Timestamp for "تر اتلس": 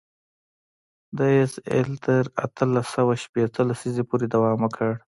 2.05-2.87